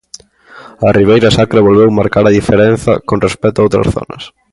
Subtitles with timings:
[0.87, 4.23] A Ribeira Sacra volveu marcar a diferenza con respecto a outras zonas.